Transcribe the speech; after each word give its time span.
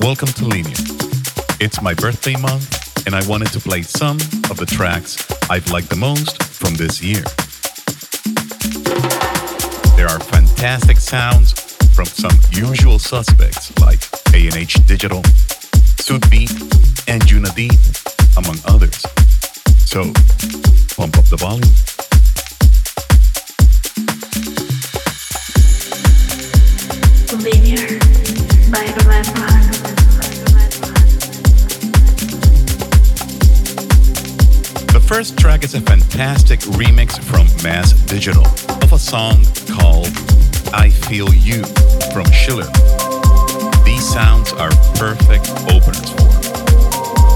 Welcome 0.00 0.28
to 0.28 0.46
Linear. 0.46 0.74
It's 1.60 1.82
my 1.82 1.92
birthday 1.92 2.34
month, 2.36 3.06
and 3.06 3.14
I 3.14 3.24
wanted 3.28 3.52
to 3.52 3.60
play 3.60 3.82
some 3.82 4.16
of 4.50 4.56
the 4.56 4.66
tracks 4.66 5.16
I've 5.50 5.70
liked 5.70 5.90
the 5.90 5.96
most 5.96 6.42
from 6.42 6.74
this 6.74 7.02
year. 7.02 7.22
There 10.08 10.16
are 10.16 10.20
fantastic 10.20 10.96
sounds 10.96 11.52
from 11.94 12.06
some 12.06 12.32
usual 12.50 12.98
suspects 12.98 13.78
like 13.78 14.00
A&H 14.32 14.86
Digital, 14.86 15.20
Sudbeat, 16.00 16.48
Anjunadeep, 17.04 17.76
among 18.38 18.56
others. 18.64 19.02
So, 19.84 20.04
pump 20.96 21.18
up 21.18 21.26
the 21.26 21.36
volume. 21.36 21.68
Linear 27.44 27.98
by 28.72 28.86
Ruben 29.04 29.57
first 35.08 35.38
track 35.38 35.64
is 35.64 35.74
a 35.74 35.80
fantastic 35.80 36.60
remix 36.76 37.18
from 37.18 37.46
Mass 37.64 37.94
Digital 37.94 38.44
of 38.44 38.92
a 38.92 38.98
song 38.98 39.42
called 39.66 40.08
I 40.74 40.90
Feel 40.90 41.32
You 41.32 41.64
from 42.12 42.30
Schiller. 42.30 42.66
These 43.86 44.06
sounds 44.06 44.52
are 44.52 44.70
perfect 44.96 45.48
openers 45.72 46.10
for. 46.12 46.28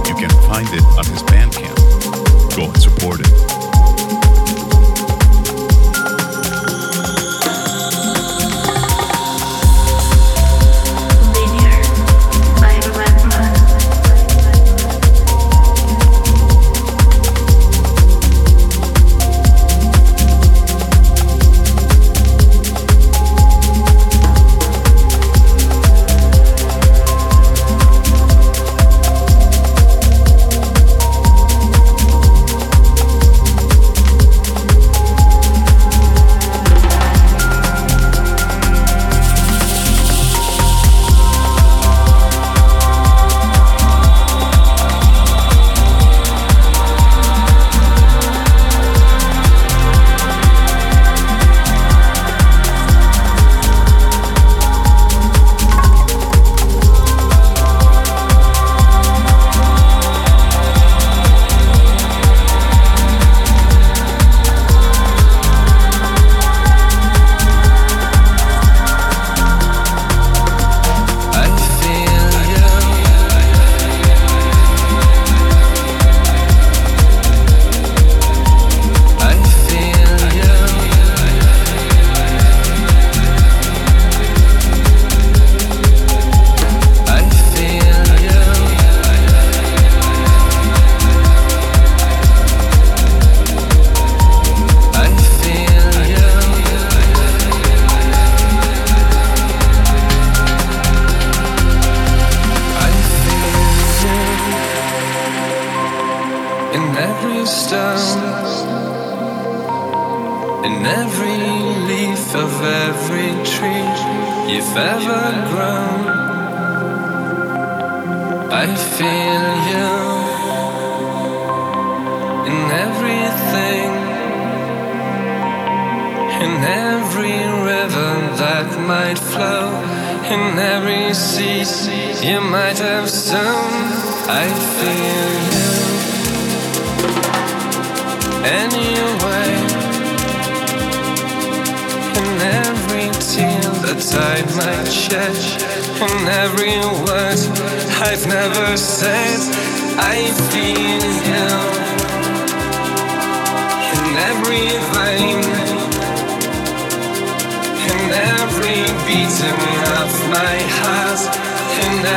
You 0.07 0.15
can 0.15 0.29
find 0.45 0.69
it 0.69 0.85
on 0.99 1.07
his 1.07 1.23
Bandcamp. 1.23 2.55
Go 2.55 2.65
and 2.65 2.77
support 2.77 3.21
it. 3.21 3.62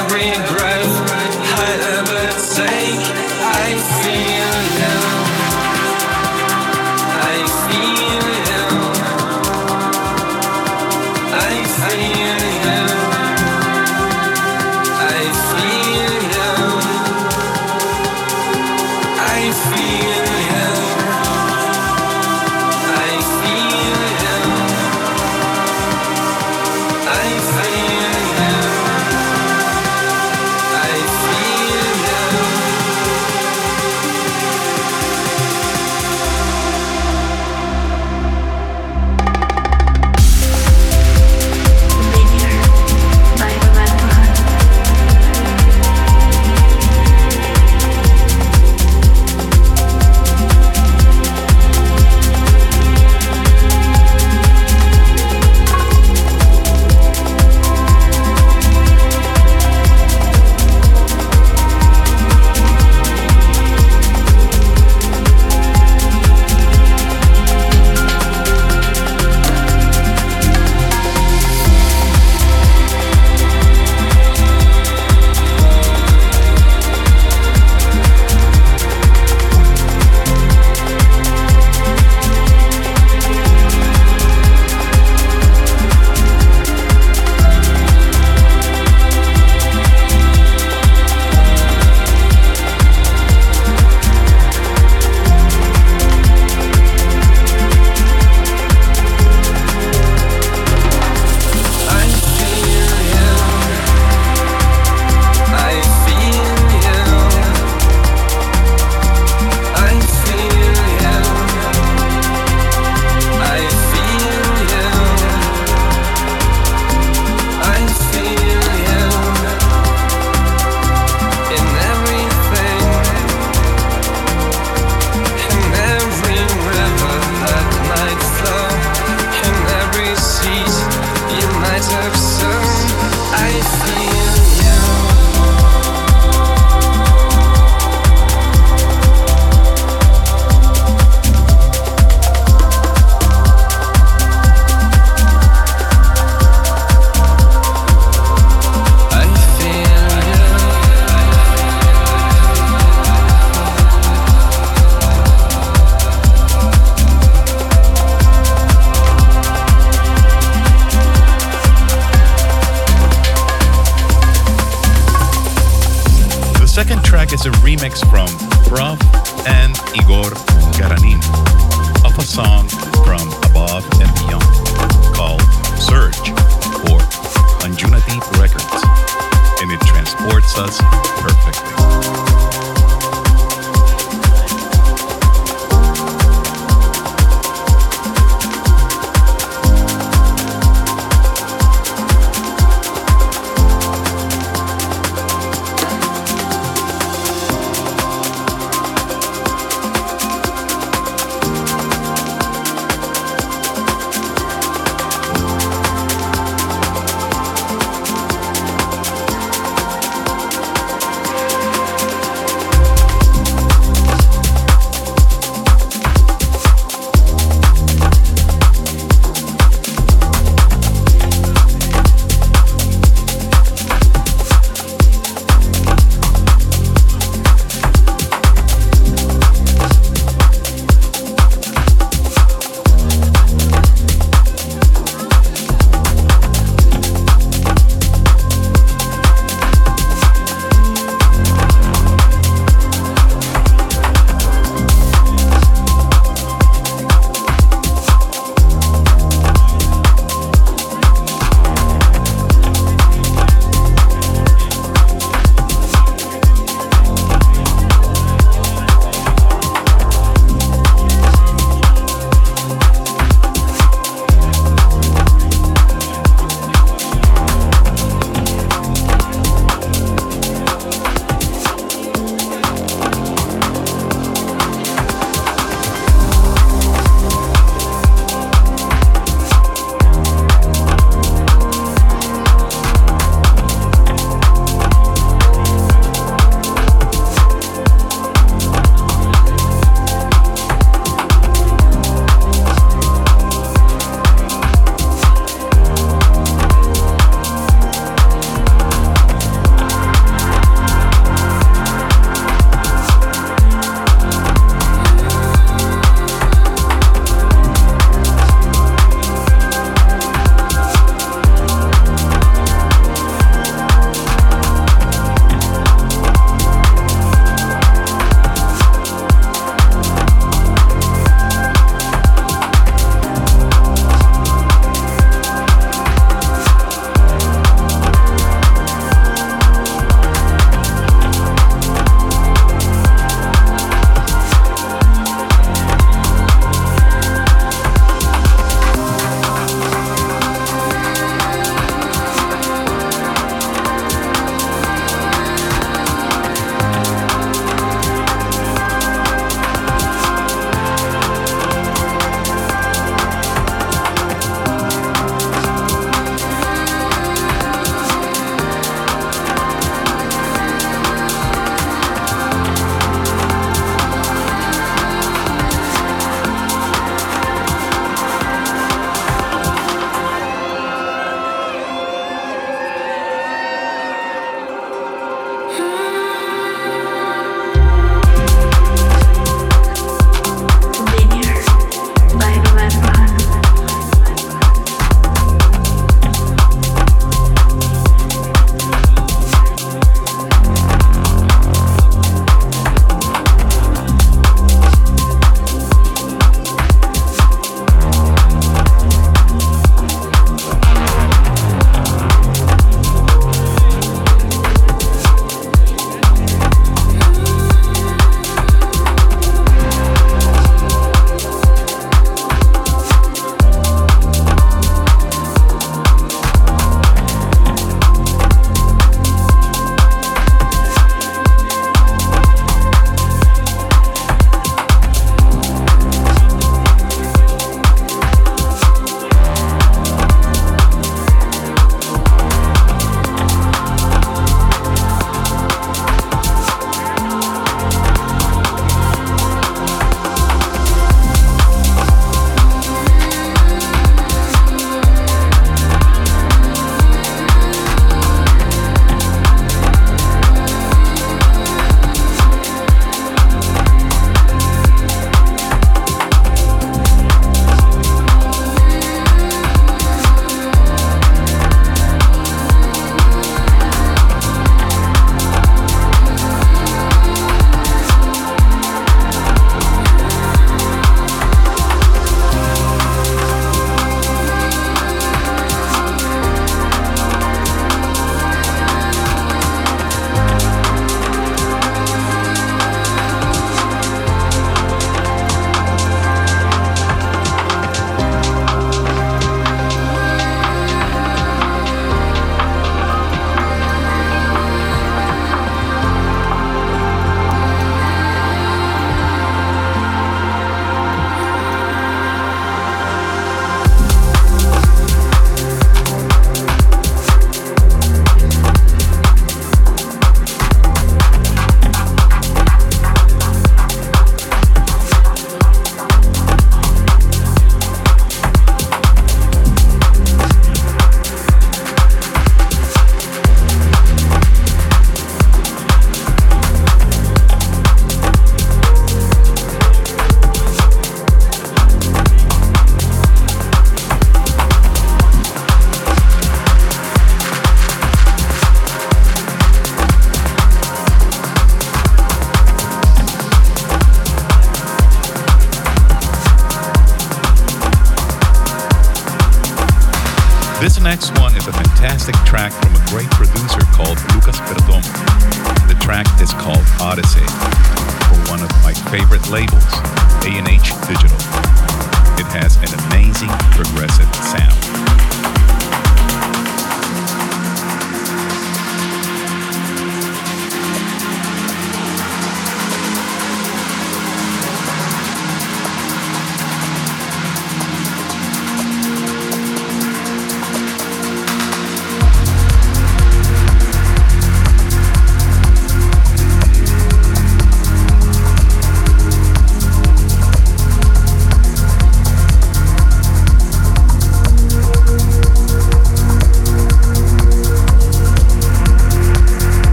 Every 0.00 0.30
breath 0.50 0.94
I 1.58 1.70
ever 1.96 2.24
take. 2.56 3.04
I 3.42 3.76
feel 4.02 4.39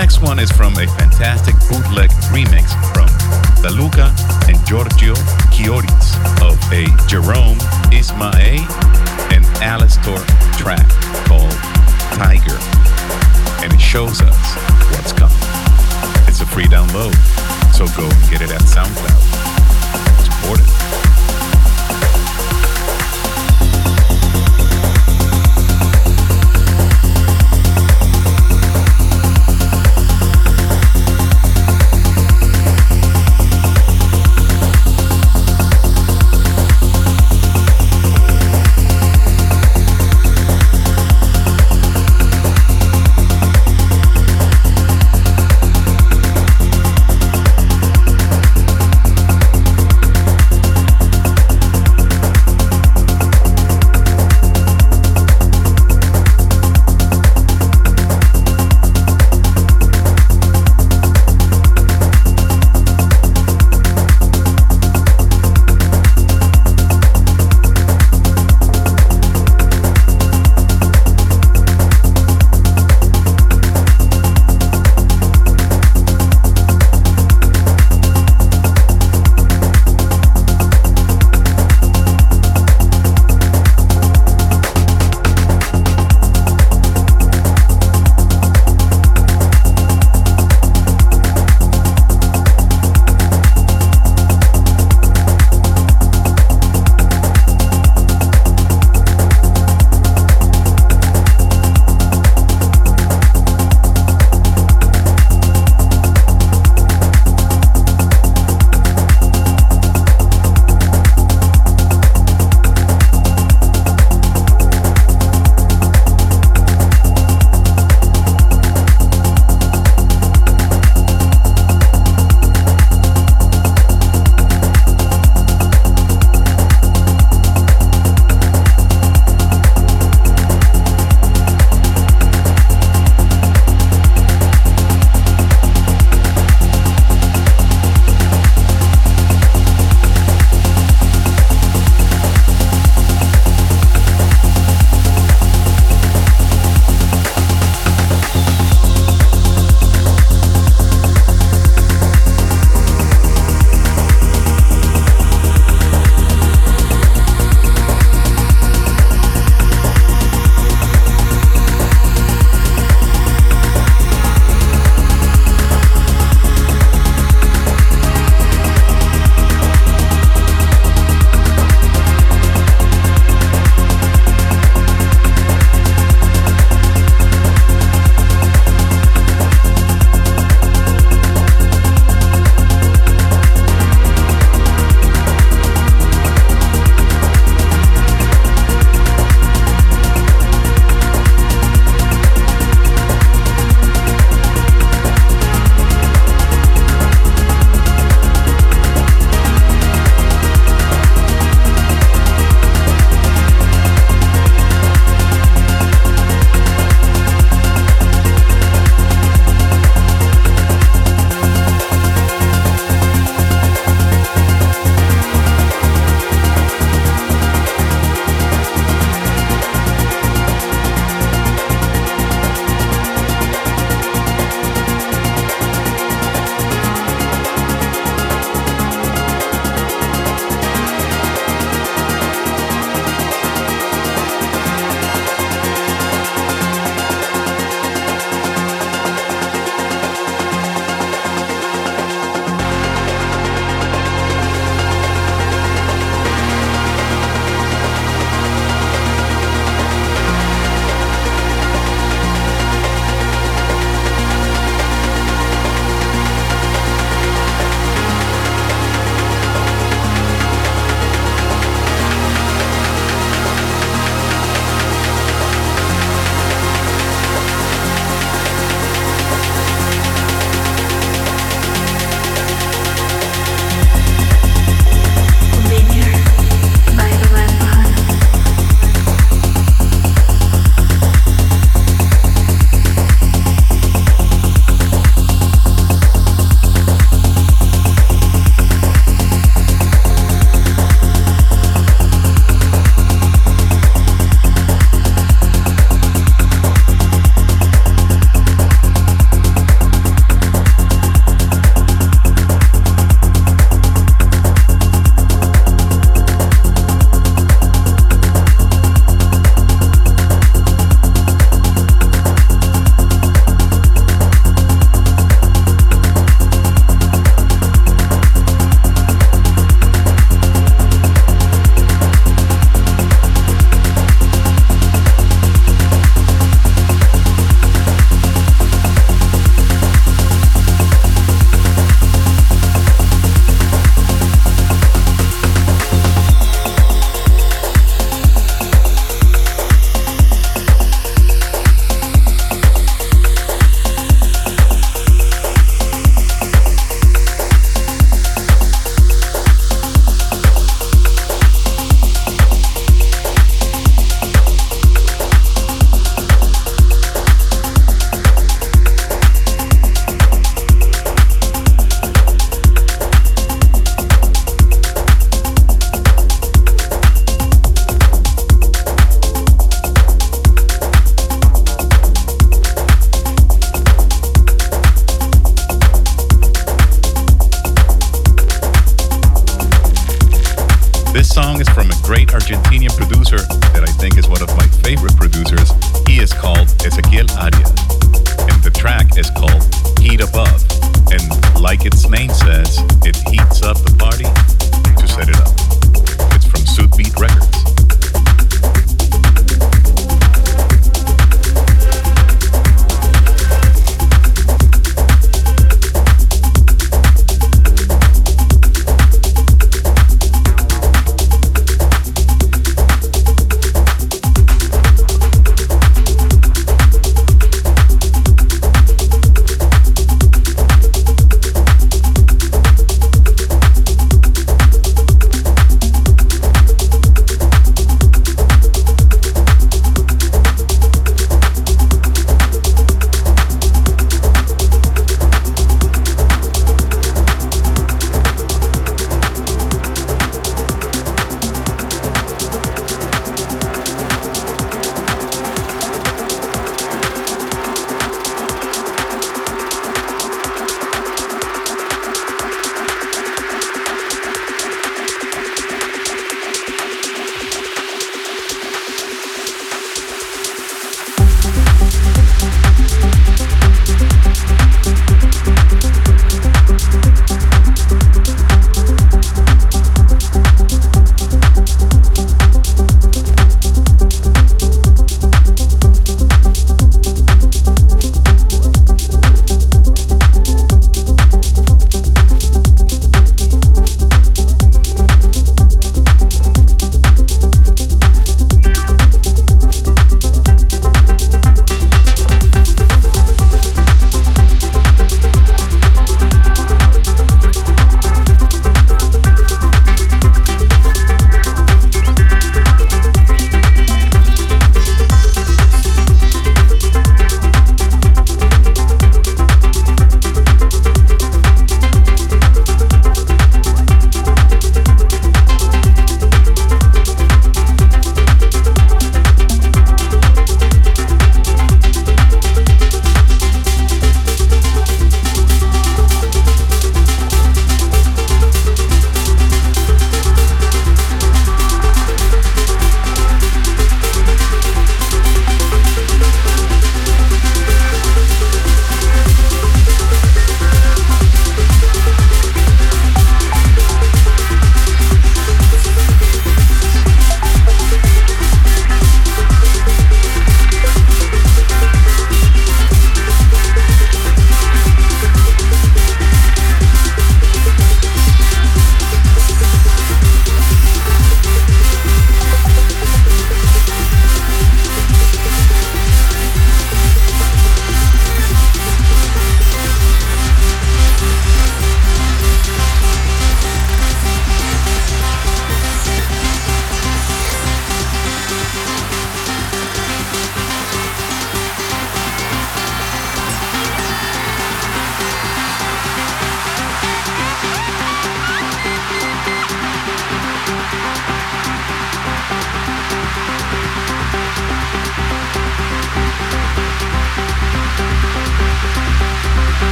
next 0.00 0.20
one 0.20 0.38
is 0.38 0.52
from 0.52 0.72
a 0.74 0.86
fantastic 0.96 1.56
bootleg 1.68 2.08
remix 2.30 2.70
from 2.94 3.08
Da 3.60 3.68
Luka 3.70 4.14
and 4.46 4.56
Jorgio 4.64 5.16
Kioris 5.50 6.14
of 6.40 6.54
a 6.72 6.86
Jerome 7.08 7.58
Isma-Ae 7.90 8.62
and 9.34 9.44
Alastor 9.58 10.24
track 10.56 10.88
called 11.26 11.50
Tiger. 12.14 12.58
And 13.64 13.72
it 13.72 13.80
shows 13.80 14.22
us 14.22 14.54
what's 14.92 15.12
coming. 15.12 15.36
It's 16.28 16.42
a 16.42 16.46
free 16.46 16.66
download, 16.66 17.16
so 17.74 17.84
go 18.00 18.08
and 18.08 18.30
get 18.30 18.40
it 18.40 18.52
at 18.52 18.60
SoundCloud. 18.60 19.22
Support 20.22 20.60
it. 20.60 20.87